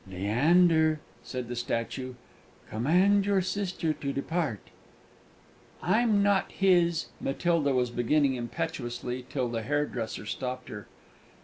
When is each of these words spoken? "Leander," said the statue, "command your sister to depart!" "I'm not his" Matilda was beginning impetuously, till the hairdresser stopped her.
"Leander," 0.09 0.99
said 1.23 1.47
the 1.47 1.55
statue, 1.55 2.15
"command 2.71 3.27
your 3.27 3.39
sister 3.39 3.93
to 3.93 4.11
depart!" 4.11 4.71
"I'm 5.79 6.23
not 6.23 6.51
his" 6.51 7.09
Matilda 7.19 7.71
was 7.75 7.91
beginning 7.91 8.33
impetuously, 8.33 9.27
till 9.29 9.47
the 9.47 9.61
hairdresser 9.61 10.25
stopped 10.25 10.69
her. 10.69 10.87